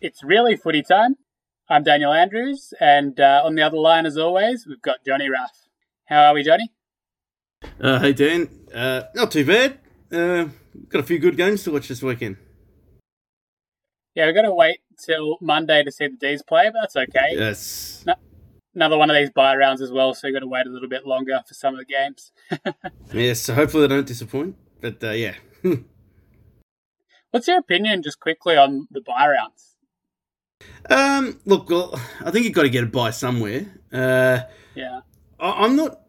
[0.00, 1.16] It's really footy time.
[1.68, 5.50] I'm Daniel Andrews, and uh, on the other line, as always, we've got Johnny Ruff.
[6.06, 6.70] How are we, Johnny?
[7.80, 9.80] Uh, hey Dan, uh, not too bad.
[10.12, 10.50] Uh,
[10.88, 12.36] got a few good games to watch this weekend.
[14.14, 17.30] Yeah, we're going to wait till Monday to see the D's play, but that's okay.
[17.32, 18.04] Yes.
[18.06, 18.14] No,
[18.76, 20.88] another one of these buy rounds as well, so we've got to wait a little
[20.88, 22.30] bit longer for some of the games.
[23.12, 24.54] yes, so hopefully they don't disappoint.
[24.80, 25.34] But uh, yeah.
[27.32, 29.74] What's your opinion, just quickly, on the buy rounds?
[30.90, 33.66] Um, look, well, I think you've got to get a buy somewhere.
[33.92, 34.40] Uh,
[34.74, 35.00] yeah.
[35.38, 36.00] I, I'm not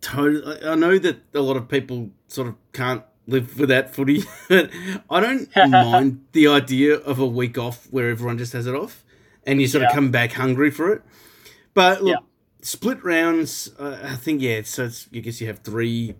[0.00, 0.64] totally.
[0.64, 4.70] I know that a lot of people sort of can't live without footy, but
[5.10, 9.04] I don't mind the idea of a week off where everyone just has it off
[9.46, 9.88] and you sort yeah.
[9.88, 11.02] of come back hungry for it.
[11.74, 12.26] But look, yeah.
[12.62, 16.14] split rounds, uh, I think, yeah, so I guess you have three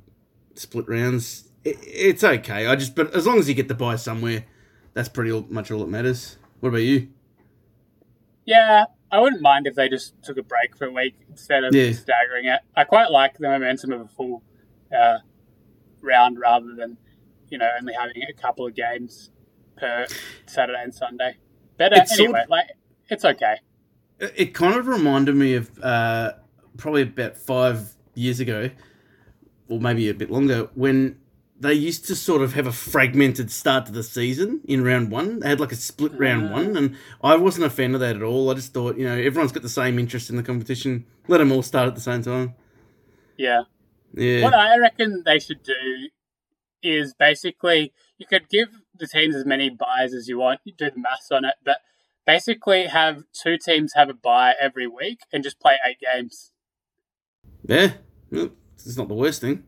[0.54, 2.66] split rounds it's okay.
[2.66, 4.44] I just, but as long as you get the buy somewhere,
[4.92, 6.36] that's pretty much all that matters.
[6.60, 7.08] What about you?
[8.46, 11.74] Yeah, I wouldn't mind if they just took a break for a week instead of
[11.74, 11.92] yeah.
[11.92, 12.60] staggering it.
[12.76, 14.42] I quite like the momentum of a full
[14.96, 15.18] uh,
[16.02, 16.98] round rather than,
[17.48, 19.30] you know, only having a couple of games
[19.76, 20.06] per
[20.46, 21.36] Saturday and Sunday.
[21.76, 22.32] Better it's anyway.
[22.32, 22.66] Sort of, like
[23.08, 23.56] it's okay.
[24.20, 26.32] It kind of reminded me of uh,
[26.76, 28.70] probably about five years ago,
[29.68, 31.18] or maybe a bit longer, when
[31.58, 35.40] they used to sort of have a fragmented start to the season in round one.
[35.40, 38.16] They had like a split round uh, one, and I wasn't a fan of that
[38.16, 38.50] at all.
[38.50, 41.06] I just thought, you know, everyone's got the same interest in the competition.
[41.28, 42.54] Let them all start at the same time.
[43.36, 43.62] Yeah.
[44.14, 44.42] Yeah.
[44.42, 46.08] What I reckon they should do
[46.82, 50.60] is basically you could give the teams as many buys as you want.
[50.64, 51.78] You do the maths on it, but
[52.26, 56.52] basically have two teams have a buy every week and just play eight games.
[57.66, 57.92] Yeah,
[58.30, 59.64] it's not the worst thing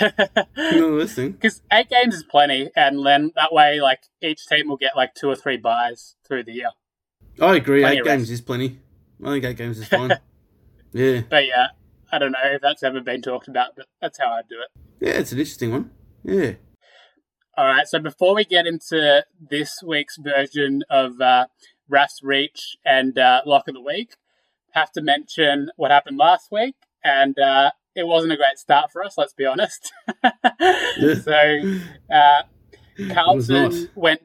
[0.00, 1.32] no, listen.
[1.32, 5.14] Because eight games is plenty, and then that way, like each team will get like
[5.14, 6.70] two or three buys through the year.
[7.40, 7.82] I agree.
[7.82, 8.32] Plenty eight games rest.
[8.32, 8.78] is plenty.
[9.24, 10.12] I think eight games is fine.
[10.92, 11.22] yeah.
[11.28, 11.68] But yeah,
[12.10, 14.80] I don't know if that's ever been talked about, but that's how I do it.
[15.00, 15.90] Yeah, it's an interesting one.
[16.22, 16.52] Yeah.
[17.56, 17.86] All right.
[17.86, 21.46] So before we get into this week's version of uh,
[21.88, 24.14] Raff's Reach and uh, Lock of the Week,
[24.72, 26.74] have to mention what happened last week
[27.04, 29.16] and uh, it wasn't a great start for us.
[29.16, 29.92] Let's be honest.
[30.22, 30.32] yeah.
[31.24, 31.78] So
[32.12, 32.42] uh,
[33.12, 34.20] Carlton went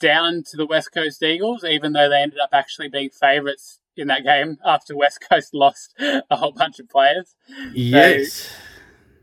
[0.00, 4.08] down to the West Coast Eagles, even though they ended up actually being favourites in
[4.08, 7.34] that game after West Coast lost a whole bunch of players.
[7.72, 8.32] Yes.
[8.32, 8.48] So,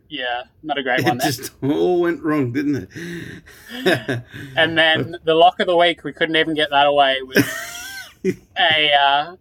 [0.09, 1.17] yeah, not a great one.
[1.17, 4.23] It just all went wrong, didn't it?
[4.57, 8.91] and then the lock of the week, we couldn't even get that away with a
[8.93, 9.35] uh,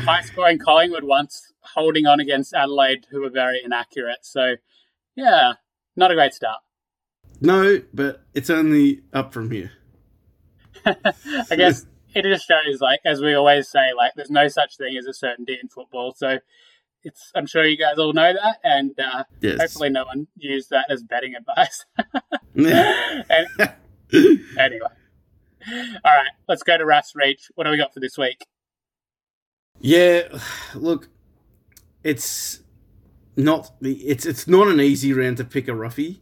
[0.00, 4.18] high scoring Collingwood once holding on against Adelaide, who were very inaccurate.
[4.22, 4.56] So,
[5.14, 5.54] yeah,
[5.96, 6.60] not a great start.
[7.40, 9.72] No, but it's only up from here.
[10.84, 14.96] I guess it just shows, like, as we always say, like, there's no such thing
[14.96, 16.14] as a certainty in football.
[16.16, 16.38] So,
[17.04, 19.60] it's I'm sure you guys all know that, and uh, yes.
[19.60, 21.84] hopefully, no one used that as betting advice.
[22.54, 23.74] and,
[24.58, 24.88] anyway,
[26.04, 27.50] all right, let's go to Raff's Reach.
[27.54, 28.46] What do we got for this week?
[29.80, 30.22] Yeah,
[30.74, 31.08] look,
[32.02, 32.60] it's
[33.36, 36.20] not the it's it's not an easy round to pick a roughie,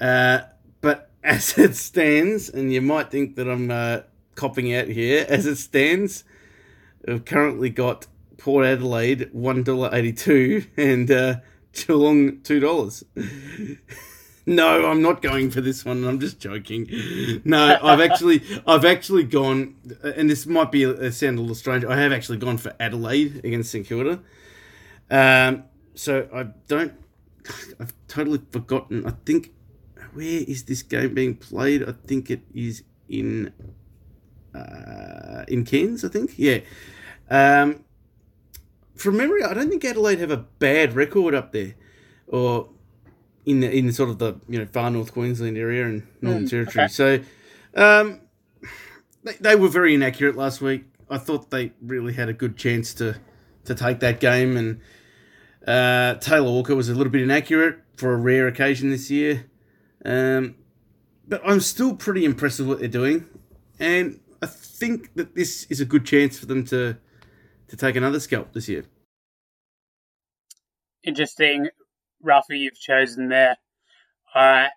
[0.00, 0.40] uh,
[0.80, 4.00] but as it stands, and you might think that I'm uh,
[4.34, 5.26] copping out here.
[5.28, 6.24] As it stands,
[7.06, 8.06] we've currently got
[8.38, 11.36] Port Adelaide one dollar eighty two and uh,
[11.72, 13.04] Geelong two dollars.
[14.46, 16.04] no, I'm not going for this one.
[16.04, 16.88] I'm just joking.
[17.44, 21.84] No, I've actually, I've actually gone, and this might be a, sound a little strange.
[21.84, 24.20] I have actually gone for Adelaide against St Kilda.
[25.10, 26.92] Um, so I don't.
[27.80, 29.06] I've totally forgotten.
[29.06, 29.52] I think
[30.12, 31.82] where is this game being played?
[31.88, 33.52] I think it is in
[34.54, 36.04] uh, in Cairns.
[36.04, 36.60] I think yeah.
[37.28, 37.84] Um,
[38.94, 41.74] from memory, I don't think Adelaide have a bad record up there,
[42.26, 42.70] or
[43.44, 46.50] in the, in sort of the you know far north Queensland area and Northern mm,
[46.50, 46.84] Territory.
[46.84, 46.92] Okay.
[46.92, 47.20] So,
[47.74, 48.20] um,
[49.22, 50.84] they, they were very inaccurate last week.
[51.08, 53.16] I thought they really had a good chance to
[53.66, 54.80] to take that game, and
[55.66, 59.46] uh, Taylor Walker was a little bit inaccurate for a rare occasion this year.
[60.04, 60.56] Um,
[61.26, 63.26] but I'm still pretty impressed with what they're doing,
[63.78, 66.96] and I think that this is a good chance for them to
[67.68, 68.84] to take another scalp this year.
[71.02, 71.68] Interesting
[72.24, 73.56] Ruffy you've chosen there.
[74.34, 74.70] All right.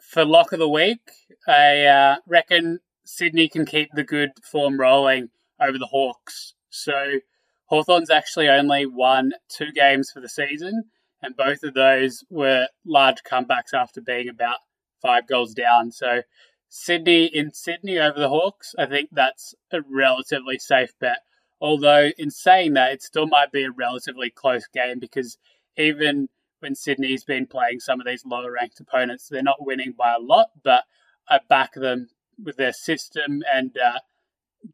[0.00, 1.00] For lock of the week,
[1.48, 6.54] I uh, reckon Sydney can keep the good form rolling over the Hawks.
[6.70, 7.20] So
[7.66, 10.84] Hawthorn's actually only won two games for the season,
[11.22, 14.58] and both of those were large comebacks after being about
[15.02, 15.90] five goals down.
[15.90, 16.22] So
[16.68, 21.18] Sydney in Sydney over the Hawks, I think that's a relatively safe bet.
[21.60, 25.38] Although, in saying that, it still might be a relatively close game because
[25.76, 26.28] even
[26.60, 30.20] when Sydney's been playing some of these lower ranked opponents, they're not winning by a
[30.22, 30.84] lot, but
[31.28, 32.08] I back them
[32.42, 33.98] with their system and uh,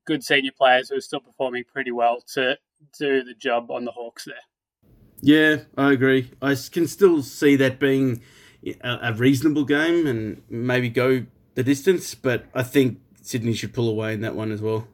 [0.07, 2.59] good senior players who are still performing pretty well to
[2.99, 4.35] do the job on the Hawks there.
[5.21, 6.31] Yeah, I agree.
[6.41, 8.23] I can still see that being
[8.81, 14.15] a, reasonable game and maybe go the distance, but I think Sydney should pull away
[14.15, 14.89] in that one as well.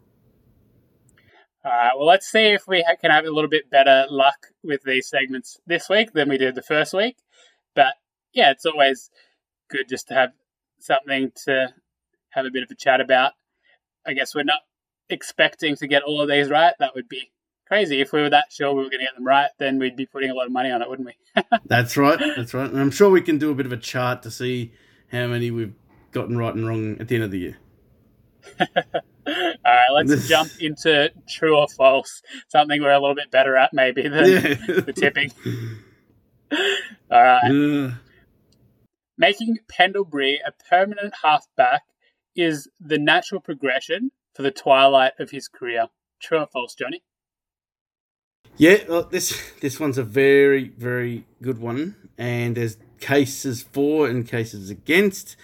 [1.64, 4.82] All right, well, let's see if we can have a little bit better luck with
[4.84, 7.16] these segments this week than we did the first week.
[7.74, 7.94] But
[8.32, 9.10] yeah, it's always
[9.70, 10.30] good just to have
[10.78, 11.74] something to
[12.30, 13.32] have a bit of a chat about.
[14.06, 14.60] I guess we're not
[15.08, 16.74] expecting to get all of these right.
[16.78, 17.32] That would be
[17.68, 18.00] crazy.
[18.00, 20.06] If we were that sure we were going to get them right, then we'd be
[20.06, 21.42] putting a lot of money on it, wouldn't we?
[21.66, 22.18] that's right.
[22.36, 22.68] That's right.
[22.68, 24.72] And I'm sure we can do a bit of a chart to see
[25.12, 25.74] how many we've
[26.10, 27.58] gotten right and wrong at the end of the year.
[28.58, 29.34] All
[29.66, 32.22] right, let's jump into true or false.
[32.48, 34.40] Something we're a little bit better at, maybe, than yeah.
[34.80, 35.30] the tipping.
[37.10, 37.92] All right.
[39.18, 41.82] Making Pendlebury a permanent halfback
[42.34, 45.88] is the natural progression for the twilight of his career.
[46.20, 47.02] True or false, Johnny?
[48.58, 54.26] Yeah, well, this this one's a very very good one, and there's cases for and
[54.26, 55.36] cases against.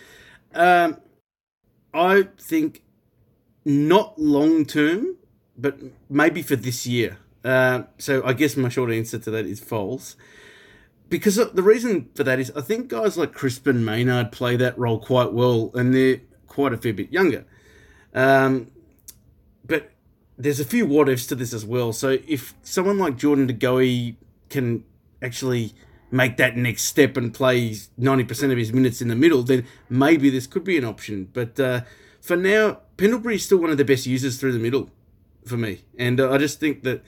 [0.52, 0.98] Um,
[1.92, 2.82] I think
[3.64, 5.16] not long term,
[5.56, 5.78] but
[6.10, 7.18] maybe for this year.
[7.44, 10.16] Uh, so I guess my short answer to that is false.
[11.08, 14.76] Because the reason for that is I think guys like Crisp and Maynard play that
[14.76, 17.44] role quite well, and they're quite a fair bit younger.
[18.12, 18.72] Um,
[20.36, 21.92] there's a few what ifs to this as well.
[21.92, 24.16] So if someone like Jordan De
[24.48, 24.84] can
[25.22, 25.72] actually
[26.10, 30.30] make that next step and play 90% of his minutes in the middle, then maybe
[30.30, 31.28] this could be an option.
[31.32, 31.80] But uh,
[32.20, 34.90] for now, Pendlebury is still one of the best users through the middle
[35.44, 35.82] for me.
[35.98, 37.02] And uh, I just think that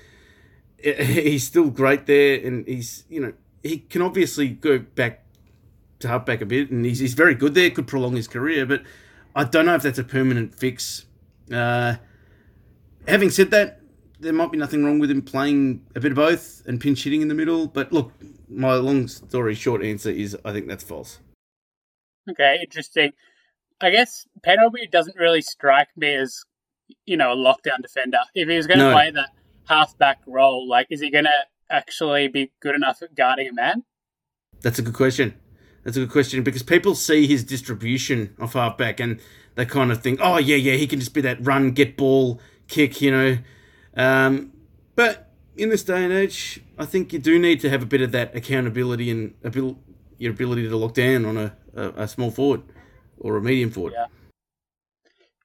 [0.79, 2.45] he's still great there.
[2.45, 3.33] And he's, you know,
[3.63, 5.25] he can obviously go back
[6.01, 8.67] to halfback a bit and he's, he's very good there, could prolong his career.
[8.67, 8.83] But
[9.35, 11.07] I don't know if that's a permanent fix.
[11.53, 11.97] Uh,
[13.07, 13.81] having said that,
[14.19, 17.23] there might be nothing wrong with him playing a bit of both and pinch hitting
[17.23, 17.67] in the middle.
[17.67, 18.13] But look,
[18.49, 21.19] my long story short answer is I think that's false.
[22.31, 23.13] Okay, interesting.
[23.81, 26.43] I guess Pendlebury doesn't really strike me as,
[27.05, 28.19] you know, a lockdown defender.
[28.35, 28.93] If he was going to no.
[28.93, 29.31] play that
[29.67, 33.85] halfback role, like, is he going to actually be good enough at guarding a man?
[34.63, 35.35] That's a good question.
[35.85, 39.21] That's a good question because people see his distribution of halfback and
[39.55, 42.41] they kind of think, oh, yeah, yeah, he can just be that run, get ball,
[42.69, 43.39] kick, you know.
[43.97, 44.53] Um,
[44.95, 48.01] but in this day and age, I think you do need to have a bit
[48.01, 49.79] of that accountability and abil-
[50.19, 52.63] your ability to lock down on a, a, a small forward
[53.19, 53.95] or a medium forward.
[53.95, 54.07] Yeah.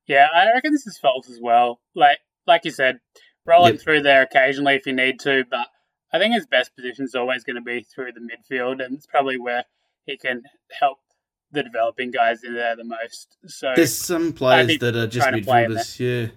[0.07, 1.79] Yeah, I reckon this is false as well.
[1.95, 2.99] Like like you said,
[3.45, 3.81] rolling yep.
[3.81, 5.67] through there occasionally if you need to, but
[6.11, 9.05] I think his best position is always going to be through the midfield, and it's
[9.05, 9.63] probably where
[10.05, 10.43] he can
[10.77, 10.97] help
[11.51, 13.37] the developing guys in there the most.
[13.45, 16.31] So there's some players that are just midfielders, yeah.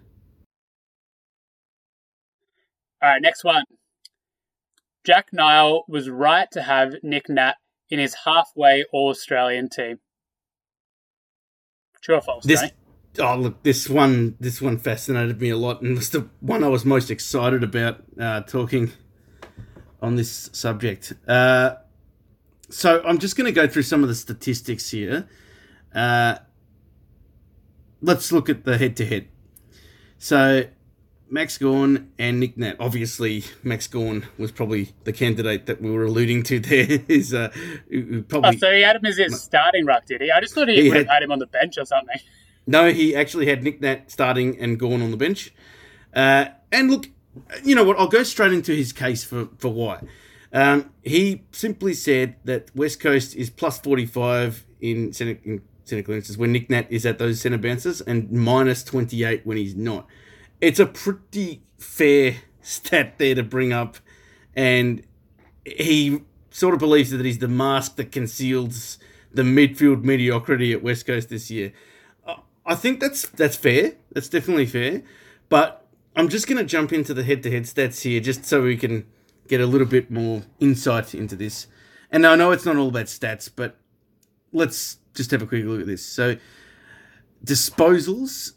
[3.05, 3.65] All right, next one.
[5.05, 7.57] Jack Niall was right to have Nick Nat
[7.91, 9.99] in his halfway All Australian team.
[12.01, 12.47] True or false?
[12.47, 12.65] This,
[13.19, 16.69] oh look, this one, this one fascinated me a lot, and was the one I
[16.69, 18.93] was most excited about uh, talking
[20.01, 21.13] on this subject.
[21.29, 21.75] Uh,
[22.71, 25.29] so I'm just going to go through some of the statistics here.
[25.95, 26.37] Uh,
[28.01, 29.29] let's look at the head-to-head.
[30.17, 30.69] So
[31.31, 32.77] Max Gawn and Nick Nat.
[32.79, 37.01] Obviously, Max Gawn was probably the candidate that we were alluding to there.
[37.09, 37.49] Is uh,
[38.29, 38.51] probably.
[38.51, 40.31] Oh, so he had him as his starting ruck, did he?
[40.31, 42.19] I just thought he, he would had, have had him on the bench or something.
[42.67, 45.53] No, he actually had Nick Nat starting and Gawn on the bench.
[46.15, 47.07] Uh, and look,
[47.63, 47.99] you know what?
[47.99, 50.01] I'll go straight into his case for for why.
[50.53, 56.03] Um, he simply said that West Coast is plus forty five in centre in centre
[56.03, 59.75] clearances when Nick Nat is at those centre bounces and minus twenty eight when he's
[59.75, 60.07] not
[60.65, 63.99] it's a pretty fair stat there to bring up,
[64.57, 65.03] and
[65.67, 68.99] he sort of believes that he's the mask that conceals
[69.31, 71.73] the midfield mediocrity at West Coast this year.
[72.65, 73.93] I think that's that's fair.
[74.13, 75.03] That's definitely fair.
[75.51, 79.07] But I'm just going to jump into the head-to-head stats here, just so we can
[79.49, 81.67] get a little bit more insight into this.
[82.11, 83.77] And I know it's not all about stats, but
[84.51, 86.07] let's just have a quick look at this.
[86.07, 86.37] So,
[87.45, 88.53] disposals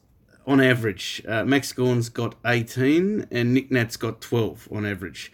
[0.48, 1.22] on average.
[1.28, 5.32] Uh, Max Gawn's got 18 and Nick Nat's got 12 on average.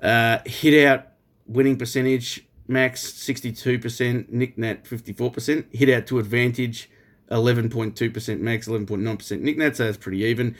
[0.00, 1.08] Uh, hit out
[1.46, 5.74] winning percentage, Max 62%, Nick Nat 54%.
[5.74, 6.88] Hit out to advantage,
[7.30, 10.56] 11.2% Max, 11.9% Nick Nat, so pretty even.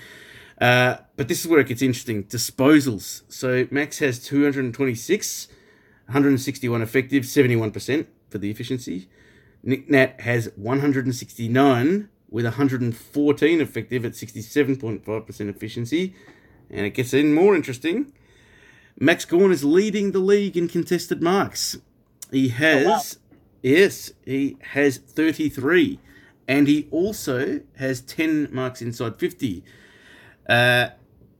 [0.60, 2.24] Uh, but this is where it gets interesting.
[2.24, 3.22] Disposals.
[3.28, 5.48] So Max has 226,
[6.06, 9.08] 161 effective, 71% for the efficiency.
[9.62, 16.14] Nick Nat has 169 with 114 effective at 67.5% efficiency.
[16.70, 18.12] And it gets even more interesting.
[18.98, 21.78] Max Gawn is leading the league in contested marks.
[22.30, 23.00] He has, oh, wow.
[23.62, 26.00] yes, he has 33.
[26.48, 29.62] And he also has 10 marks inside 50.
[30.48, 30.88] Uh,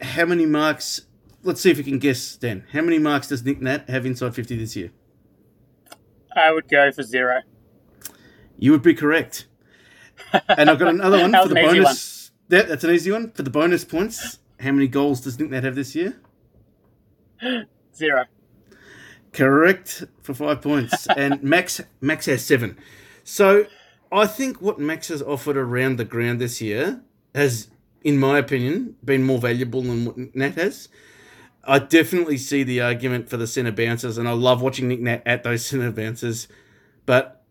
[0.01, 1.07] how many marks?
[1.43, 2.65] Let's see if we can guess, Dan.
[2.73, 4.93] How many marks does Nick Nat have inside 50 this year?
[6.37, 7.41] I would go for zero.
[8.59, 9.47] You would be correct.
[10.49, 12.31] And I've got another one for the bonus.
[12.49, 13.31] That, that's an easy one.
[13.33, 16.21] For the bonus points, how many goals does Nick Nat have this year?
[17.95, 18.25] Zero.
[19.33, 21.07] Correct for five points.
[21.17, 22.79] and Max Max has seven.
[23.25, 23.67] So
[24.11, 27.03] I think what Max has offered around the ground this year
[27.35, 27.69] has,
[28.03, 30.89] in my opinion, been more valuable than what Nat has.
[31.65, 35.23] I definitely see the argument for the centre bouncers, and I love watching Nick Nat
[35.25, 36.49] at those centre bouncers.
[37.07, 37.42] But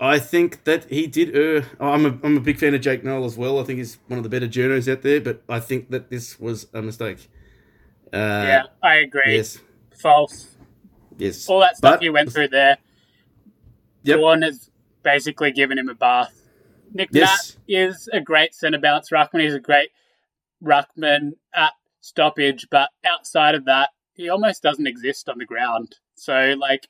[0.00, 1.66] I think that he did err.
[1.78, 3.60] I'm a, I'm a big fan of Jake Niall as well.
[3.60, 6.40] I think he's one of the better journos out there, but I think that this
[6.40, 7.28] was a mistake.
[8.12, 8.16] Uh,
[8.46, 9.36] yeah, I agree.
[9.36, 9.58] Yes.
[10.00, 10.56] False.
[11.18, 11.46] Yes.
[11.48, 12.78] All that stuff but, you went through there.
[14.04, 14.18] Yep.
[14.18, 14.70] Gawn has
[15.02, 16.42] basically given him a bath.
[16.94, 17.56] Nick yes.
[17.68, 19.42] Nat is a great centre bounce ruckman.
[19.42, 19.90] He's a great
[20.64, 25.96] ruckman at stoppage, but outside of that, he almost doesn't exist on the ground.
[26.14, 26.88] So, like,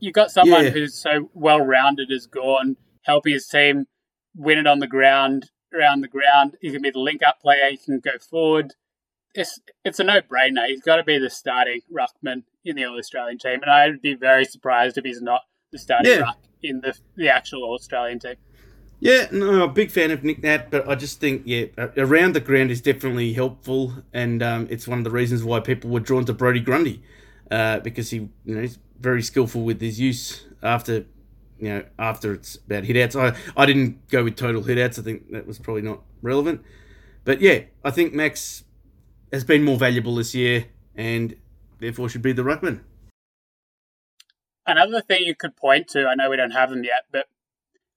[0.00, 0.70] you got someone yeah.
[0.70, 3.86] who's so well rounded as Gawn, helping his team
[4.34, 6.56] win it on the ground, around the ground.
[6.60, 8.74] He can be the link up player, he can go forward
[9.34, 10.66] it's it's a no brainer.
[10.66, 14.14] He's got to be the starting ruckman in the All Australian team, and I'd be
[14.14, 16.20] very surprised if he's not the starting yeah.
[16.20, 18.36] ruck in the the actual All Australian team.
[19.00, 22.34] Yeah, no, I'm a big fan of Nick Nat, but I just think yeah, around
[22.34, 26.00] the ground is definitely helpful, and um, it's one of the reasons why people were
[26.00, 27.02] drawn to Brodie Grundy
[27.50, 31.06] uh, because he you know he's very skillful with his use after
[31.58, 33.16] you know after it's about hitouts.
[33.18, 34.98] I I didn't go with total hitouts.
[34.98, 36.62] I think that was probably not relevant,
[37.24, 38.64] but yeah, I think Max
[39.32, 41.34] has been more valuable this year and
[41.80, 42.80] therefore should be the ruckman.
[44.66, 47.26] Another thing you could point to, I know we don't have them yet, but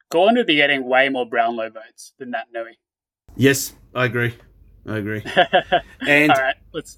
[0.10, 2.74] Gawn would be getting way more Brownlow votes than Naitanui.
[3.36, 4.36] Yes, I agree.
[4.86, 5.24] I agree.
[6.08, 6.98] and all right, let's.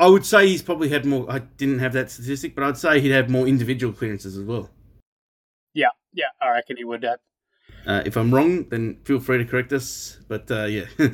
[0.00, 1.30] I would say he's probably had more.
[1.30, 4.70] I didn't have that statistic, but I'd say he'd have more individual clearances as well.
[5.74, 7.18] Yeah, yeah, I reckon he would have.
[7.86, 10.18] Uh, if I'm wrong, then feel free to correct us.
[10.26, 10.86] But uh, yeah.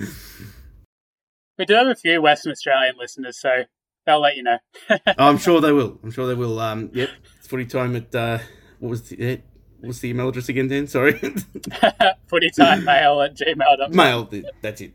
[1.59, 3.62] We do have a few Western Australian listeners, so
[4.05, 4.59] they'll let you know.
[5.19, 5.99] I'm sure they will.
[6.05, 6.61] I'm sure they will.
[6.61, 8.38] Um, yep, it's footy time at uh,
[8.78, 9.40] what was the
[9.81, 10.69] what was the email address again?
[10.69, 11.14] Then sorry,
[12.26, 13.97] footy time mail at gmail.com.
[13.97, 14.28] Mail.
[14.61, 14.93] That's it.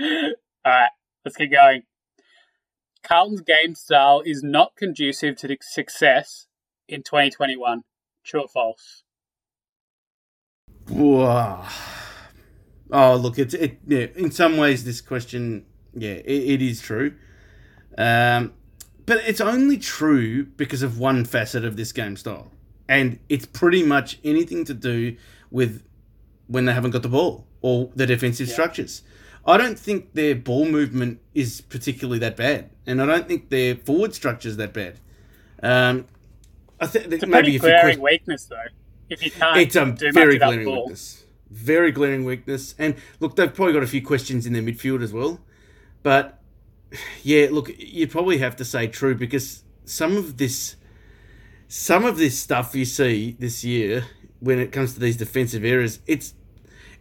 [0.00, 0.90] All right,
[1.24, 1.82] let's get going.
[3.02, 6.46] Carlton's game style is not conducive to success
[6.88, 7.82] in 2021.
[8.24, 9.02] True or false?
[10.88, 11.66] Wow.
[12.90, 13.78] Oh, look, it's it.
[13.86, 17.14] Yeah, in some ways, this question, yeah, it, it is true.
[17.96, 18.52] Um,
[19.06, 22.52] but it's only true because of one facet of this game style,
[22.88, 25.16] and it's pretty much anything to do
[25.50, 25.82] with
[26.46, 28.52] when they haven't got the ball or the defensive yeah.
[28.52, 29.02] structures.
[29.44, 33.74] I don't think their ball movement is particularly that bad, and I don't think their
[33.74, 34.98] forward structure is that bad.
[35.62, 36.06] Um,
[36.80, 38.56] I think it's a maybe glaring weakness, though.
[39.08, 41.24] If you can't, it's a very glaring weakness.
[41.50, 42.74] Very glaring weakness.
[42.78, 45.40] And look, they've probably got a few questions in their midfield as well.
[46.02, 46.40] But
[47.22, 50.76] yeah, look, you probably have to say true because some of this
[51.68, 54.04] some of this stuff you see this year
[54.40, 56.34] when it comes to these defensive errors, it's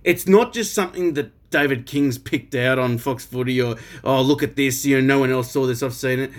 [0.04, 4.42] it's not just something that David King's picked out on Fox Footy or oh look
[4.42, 6.32] at this, you know, no one else saw this, I've seen it.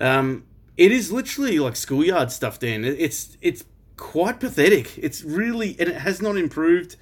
[0.00, 0.44] Um,
[0.76, 2.84] it is literally like schoolyard stuff, Dan.
[2.84, 3.64] It's it's
[3.96, 4.98] quite pathetic.
[4.98, 6.96] It's really and it has not improved.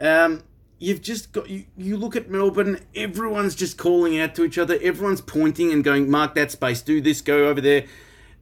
[0.00, 0.42] Um,
[0.78, 4.78] you've just got you, you look at Melbourne, everyone's just calling out to each other,
[4.82, 7.84] everyone's pointing and going, mark that space, do this, go over there.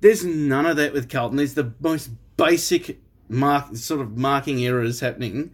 [0.01, 1.37] There's none of that with Carlton.
[1.37, 5.51] There's the most basic mark sort of marking errors happening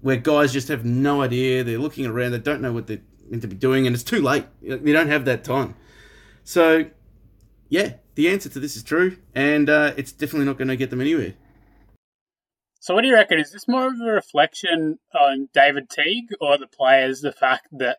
[0.00, 1.64] where guys just have no idea.
[1.64, 4.20] They're looking around, they don't know what they're meant to be doing, and it's too
[4.20, 4.46] late.
[4.60, 5.74] You don't have that time.
[6.44, 6.86] So,
[7.68, 10.90] yeah, the answer to this is true, and uh, it's definitely not going to get
[10.90, 11.34] them anywhere.
[12.80, 13.38] So, what do you reckon?
[13.38, 17.98] Is this more of a reflection on David Teague or the players, the fact that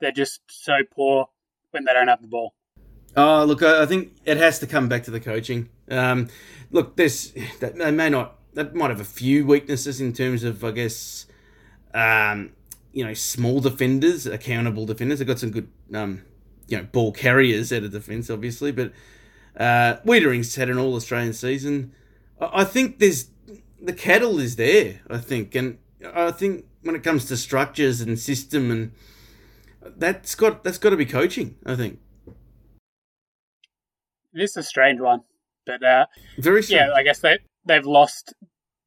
[0.00, 1.28] they're just so poor
[1.70, 2.54] when they don't have the ball?
[3.16, 5.70] Oh, look, I think it has to come back to the coaching.
[5.90, 6.28] Um,
[6.70, 10.70] look, this they may not that might have a few weaknesses in terms of, I
[10.70, 11.26] guess,
[11.94, 12.52] um,
[12.92, 15.18] you know, small defenders, accountable defenders.
[15.18, 16.24] They've got some good, um,
[16.68, 18.92] you know, ball carriers out of defence, obviously, but
[19.56, 21.92] uh, Weitering's had an All Australian season.
[22.40, 23.30] I, I think there's
[23.80, 25.00] the cattle is there.
[25.08, 25.78] I think, and
[26.14, 28.92] I think when it comes to structures and system, and
[29.96, 31.56] that's got that's got to be coaching.
[31.64, 31.98] I think
[34.32, 35.22] this is a strange one,
[35.64, 36.06] but uh,
[36.38, 36.88] very strange.
[36.88, 36.94] yeah.
[36.94, 38.34] I guess they they've lost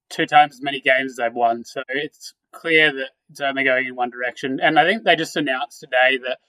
[0.09, 3.87] two times as many games as they've won, so it's clear that it's only going
[3.87, 4.59] in one direction.
[4.61, 6.39] And I think they just announced today that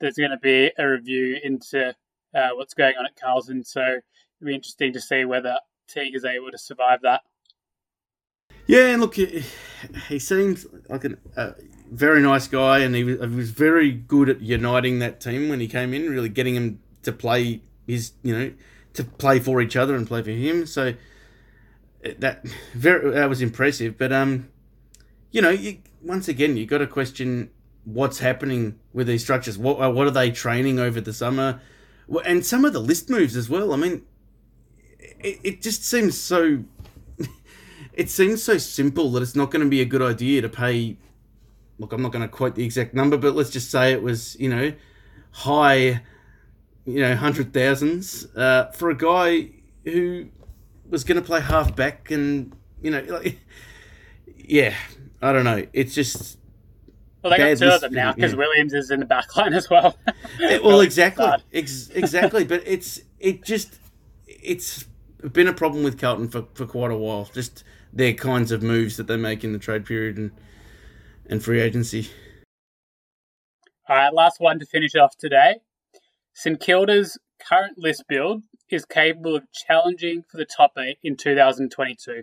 [0.00, 1.94] there's going to be a review into
[2.34, 3.64] uh, what's going on at Carlton.
[3.64, 7.22] So it'll be interesting to see whether Teague is able to survive that.
[8.66, 11.54] Yeah, and look, he, seems like a
[11.90, 15.58] very nice guy, and he was, he was very good at uniting that team when
[15.58, 18.52] he came in, really getting him to play his, you know,
[18.94, 20.66] to play for each other and play for him.
[20.66, 20.94] So
[22.18, 23.98] that very that was impressive.
[23.98, 24.48] But um,
[25.32, 27.50] you know, you, once again, you've got to question
[27.84, 29.58] what's happening with these structures.
[29.58, 31.60] What uh, what are they training over the summer?
[32.24, 33.72] And some of the list moves as well.
[33.72, 34.02] I mean,
[35.00, 36.64] it, it just seems so.
[37.94, 40.98] it seems so simple that it's not going to be a good idea to pay.
[41.78, 44.38] Look, I'm not going to quote the exact number, but let's just say it was
[44.38, 44.72] you know
[45.30, 46.02] high,
[46.84, 49.48] you know hundred thousands uh, for a guy
[49.84, 50.26] who
[50.90, 53.40] was going to play half back, and you know, like,
[54.36, 54.74] yeah,
[55.22, 55.64] I don't know.
[55.72, 56.38] It's just.
[57.22, 58.38] Well, they got two of them now because yeah.
[58.38, 59.96] Williams is in the back line as well.
[60.40, 62.42] well, exactly, Ex- exactly.
[62.42, 63.78] but it's it just
[64.26, 64.84] it's
[65.32, 67.30] been a problem with Carlton for, for quite a while.
[67.32, 67.62] Just
[67.92, 70.32] their kinds of moves that they make in the trade period and
[71.28, 72.10] and free agency.
[73.88, 75.56] All right, last one to finish off today.
[76.34, 82.22] St Kilda's current list build is capable of challenging for the top eight in 2022.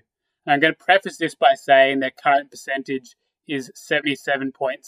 [0.50, 3.16] And I'm going to preface this by saying their current percentage
[3.48, 4.80] is 77.6.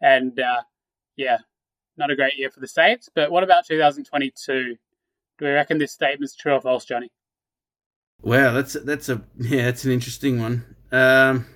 [0.00, 0.62] And uh,
[1.14, 1.38] yeah,
[1.96, 3.08] not a great year for the Saints.
[3.14, 4.74] But what about 2022?
[5.38, 7.12] Do we reckon this statement's true or false, Johnny?
[8.22, 10.74] Wow, that's that's a yeah, that's an interesting one.
[10.90, 11.46] Um,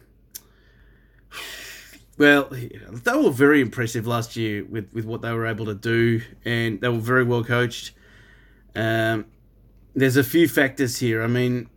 [2.17, 6.21] well, they were very impressive last year with, with what they were able to do,
[6.45, 7.91] and they were very well coached.
[8.77, 9.25] Um,
[9.97, 11.23] there's a few factors here.
[11.23, 11.69] I mean,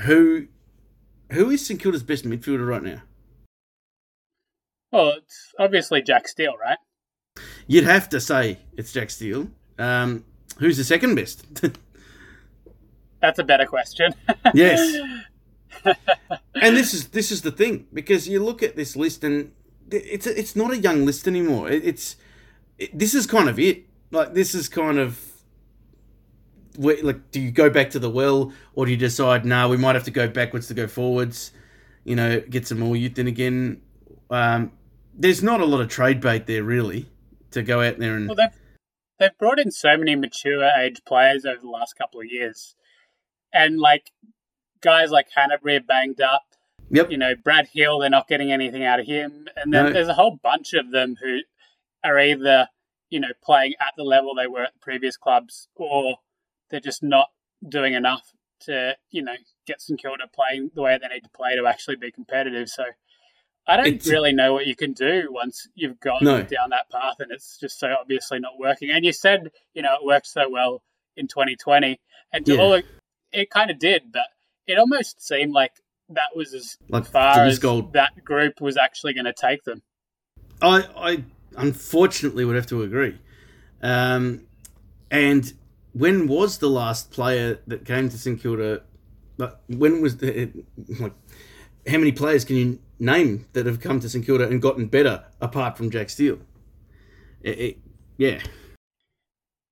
[0.00, 0.48] who
[1.32, 3.02] who is St Kilda's best midfielder right now?
[4.92, 6.78] Well, it's obviously Jack Steele, right?
[7.66, 9.48] You'd have to say it's Jack Steele.
[9.78, 10.24] Um,
[10.58, 11.44] who's the second best?
[13.20, 14.14] That's a better question.
[14.54, 14.96] yes.
[16.54, 19.52] and this is this is the thing because you look at this list and
[19.90, 21.68] it's it's not a young list anymore.
[21.68, 22.16] It, it's
[22.78, 23.84] it, this is kind of it.
[24.10, 25.20] Like this is kind of
[26.76, 29.68] where, like, do you go back to the well, or do you decide, no, nah,
[29.68, 31.52] we might have to go backwards to go forwards?
[32.04, 33.82] You know, get some more youth in again.
[34.30, 34.72] Um,
[35.14, 37.06] there's not a lot of trade bait there, really,
[37.50, 38.28] to go out there and.
[38.28, 38.60] Well, they've,
[39.18, 42.76] they've brought in so many mature age players over the last couple of years,
[43.52, 44.12] and like
[44.80, 46.42] guys like are banged up.
[46.90, 47.10] Yep.
[47.10, 49.92] You know, Brad Hill, they're not getting anything out of him, and then no.
[49.92, 51.40] there's a whole bunch of them who
[52.04, 52.68] are either
[53.10, 56.18] you know playing at the level they were at the previous clubs, or
[56.70, 57.28] they're just not
[57.66, 58.22] doing enough
[58.60, 59.34] to, you know,
[59.66, 62.68] get St Kilda playing the way they need to play to actually be competitive.
[62.68, 62.84] So
[63.66, 66.42] I don't it's, really know what you can do once you've gone no.
[66.42, 68.90] down that path and it's just so obviously not working.
[68.90, 70.82] And you said, you know, it worked so well
[71.16, 72.00] in 2020.
[72.32, 72.56] And yeah.
[72.56, 72.86] it,
[73.32, 74.26] it kind of did, but
[74.66, 75.72] it almost seemed like
[76.10, 77.92] that was as like far as gold.
[77.94, 79.82] that group was actually going to take them.
[80.62, 81.24] I, I
[81.56, 83.18] unfortunately would have to agree.
[83.82, 84.46] Um,
[85.10, 85.52] and
[85.96, 88.82] when was the last player that came to St Kilda?
[89.38, 90.52] Like, when was the
[91.00, 91.14] like?
[91.88, 95.24] How many players can you name that have come to St Kilda and gotten better
[95.40, 96.38] apart from Jack Steele?
[97.40, 97.78] It, it,
[98.18, 98.40] yeah,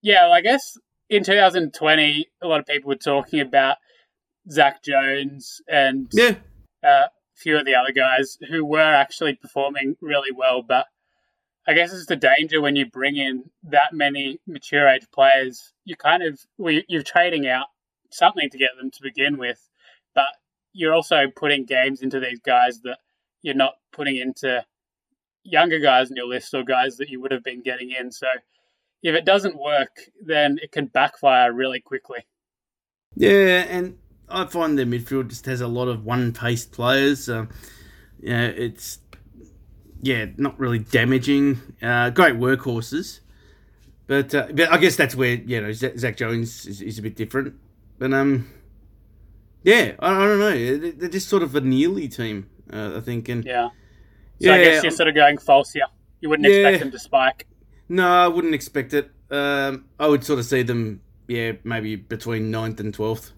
[0.00, 0.22] yeah.
[0.22, 0.78] Well, I guess
[1.10, 3.76] in 2020, a lot of people were talking about
[4.50, 6.36] Zak Jones and yeah,
[6.82, 10.86] uh, a few of the other guys who were actually performing really well, but
[11.66, 15.72] I guess it's the danger when you bring in that many mature age players.
[15.84, 17.66] You kind of you're trading out
[18.10, 19.66] something to get them to begin with,
[20.14, 20.26] but
[20.72, 22.98] you're also putting games into these guys that
[23.42, 24.64] you're not putting into
[25.42, 28.10] younger guys in your list or guys that you would have been getting in.
[28.10, 28.26] So
[29.02, 32.26] if it doesn't work, then it can backfire really quickly.
[33.14, 33.98] Yeah, and
[34.28, 37.28] I find their midfield just has a lot of one-paced players.
[37.28, 37.46] Uh,
[38.20, 38.98] yeah, it's
[40.04, 41.60] yeah, not really damaging.
[41.82, 43.20] Uh, great workhorses,
[44.06, 47.54] but but I guess that's where you know Zak Jones is, is a bit different.
[47.98, 48.46] But um,
[49.62, 50.90] Yeah, I, I don't know.
[50.90, 53.30] They're just sort of a nearly team, uh, I think.
[53.30, 53.72] And yeah, so
[54.38, 55.86] yeah, I guess you're sort of going false here.
[56.20, 57.46] You wouldn't yeah, expect them to spike.
[57.88, 59.10] No, I wouldn't expect it.
[59.30, 63.32] Um, I would sort of see them, yeah, maybe between 9th and twelfth.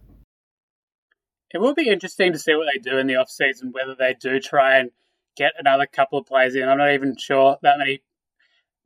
[1.55, 3.71] It will be interesting to see what they do in the off season.
[3.73, 4.91] Whether they do try and
[5.37, 6.69] get another couple of players in.
[6.69, 8.03] I'm not even sure that many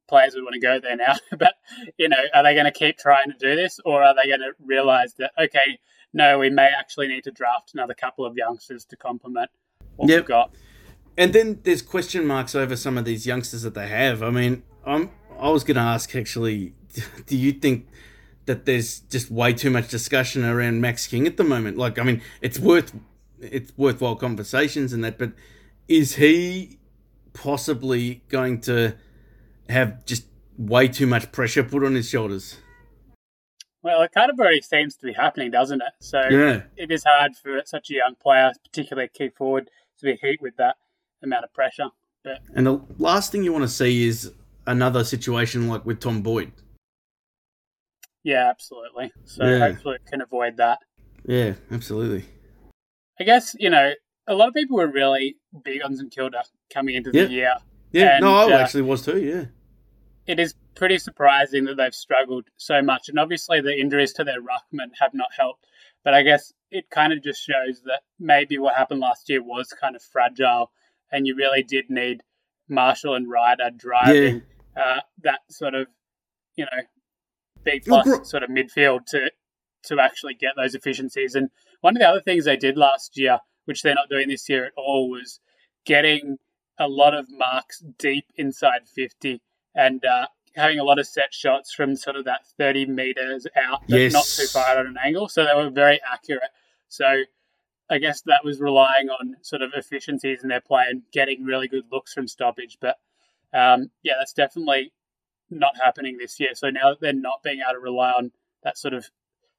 [0.09, 1.15] players would want to go there now.
[1.39, 1.55] but
[1.97, 4.41] you know, are they going to keep trying to do this, or are they going
[4.41, 5.79] to realize that okay,
[6.13, 9.51] no, we may actually need to draft another couple of youngsters to complement
[9.97, 10.21] what yep.
[10.21, 10.55] we've got.
[11.17, 14.23] And then there's question marks over some of these youngsters that they have.
[14.23, 16.75] I mean, I'm I was going to ask actually,
[17.27, 17.89] do you think
[18.47, 21.77] that there's just way too much discussion around Max King at the moment?
[21.77, 22.93] Like, I mean, it's worth
[23.41, 25.33] it's worthwhile conversations and that, but
[25.91, 26.79] is he
[27.33, 28.95] possibly going to
[29.69, 30.25] have just
[30.57, 32.57] way too much pressure put on his shoulders?
[33.83, 35.93] Well, it kind of already seems to be happening, doesn't it?
[36.01, 36.63] So yeah.
[36.77, 40.41] it is hard for such a young player, particularly a key forward, to be hit
[40.41, 40.77] with that
[41.23, 41.89] amount of pressure.
[42.23, 44.33] But and the last thing you want to see is
[44.67, 46.53] another situation like with Tom Boyd.
[48.23, 49.13] Yeah, absolutely.
[49.25, 49.59] So yeah.
[49.59, 50.79] hopefully it can avoid that.
[51.25, 52.27] Yeah, absolutely.
[53.19, 53.93] I guess you know
[54.31, 57.25] a lot of people were really big on St Kilda coming into yeah.
[57.25, 57.55] the year.
[57.93, 59.21] Yeah, and, no, I uh, actually was too.
[59.21, 59.45] Yeah,
[60.27, 64.41] it is pretty surprising that they've struggled so much, and obviously the injuries to their
[64.41, 65.67] ruckman have not helped.
[66.05, 69.69] But I guess it kind of just shows that maybe what happened last year was
[69.69, 70.71] kind of fragile,
[71.11, 72.23] and you really did need
[72.69, 74.43] Marshall and Ryder driving
[74.77, 74.83] yeah.
[74.83, 75.89] uh, that sort of,
[76.55, 76.83] you know,
[77.65, 79.33] B plus sort of midfield to
[79.83, 81.35] to actually get those efficiencies.
[81.35, 84.49] And one of the other things they did last year, which they're not doing this
[84.49, 85.39] year at all, was
[85.87, 86.39] getting
[86.77, 89.41] a lot of marks deep inside 50
[89.77, 93.83] and uh, having a lot of set shots from sort of that 30 meters out,
[93.89, 94.13] but yes.
[94.13, 95.29] not too far at an angle.
[95.29, 96.51] So they were very accurate.
[96.89, 97.23] So
[97.89, 101.69] I guess that was relying on sort of efficiencies in their play and getting really
[101.69, 102.79] good looks from stoppage.
[102.81, 102.97] But
[103.55, 104.93] um, yeah, that's definitely
[105.49, 106.55] not happening this year.
[106.55, 108.33] So now that they're not being able to rely on
[108.65, 109.09] that sort of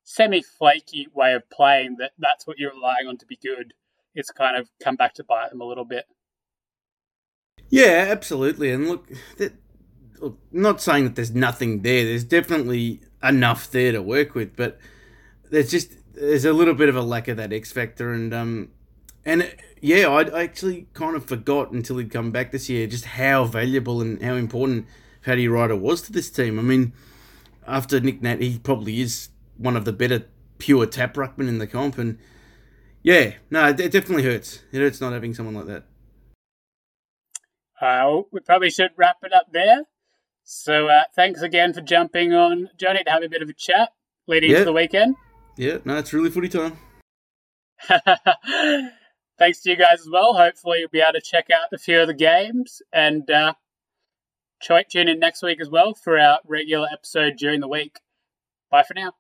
[0.04, 3.74] semi flaky way of playing, that that's what you're relying on to be good,
[4.16, 6.06] it's kind of come back to bite them a little bit.
[7.70, 8.72] Yeah, absolutely.
[8.72, 9.54] And look, that,
[10.20, 12.04] look, not saying that there's nothing there.
[12.06, 14.78] There's definitely enough there to work with, but
[15.50, 18.70] there's just there's a little bit of a lack of that X factor, and um,
[19.26, 23.46] and yeah, I actually kind of forgot until he'd come back this year just how
[23.46, 24.86] valuable and how important
[25.24, 26.60] Paddy Ryder was to this team.
[26.60, 26.94] I mean,
[27.68, 30.26] after Nick Nat, he probably is one of the better
[30.58, 32.18] pure tap ruckmen in the comp, and
[33.04, 34.62] yeah, no, it definitely hurts.
[34.72, 35.84] It hurts not having someone like that.
[37.82, 39.84] Uh, we probably should wrap it up there.
[40.44, 43.90] So uh, thanks again for jumping on, Johnny, to have a bit of a chat
[44.28, 45.16] leading into the weekend.
[45.58, 46.78] Yeah, no, it's really footy time.
[49.40, 50.34] thanks to you guys as well.
[50.34, 53.54] Hopefully, you'll be able to check out a few of the games and uh,
[54.62, 57.98] tune in next week as well for our regular episode during the week.
[58.70, 59.14] Bye for now.